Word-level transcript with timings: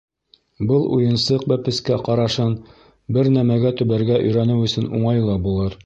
Был 0.69 0.85
уйынсыҡ 0.95 1.45
бәпескә 1.51 1.99
ҡарашын 2.09 2.57
бер 3.19 3.33
нәмәгә 3.37 3.77
төбәргә 3.83 4.21
өйрәнеү 4.27 4.69
өсөн 4.71 4.93
уңайлы 5.03 5.39
булыр. 5.49 5.79